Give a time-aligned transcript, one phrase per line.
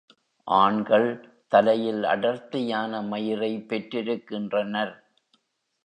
[0.47, 1.05] ஆண்கள்
[1.47, 4.95] தலையில் அடர்த்தியான மயிரைப் பெற்றிருக்கின்றனர்.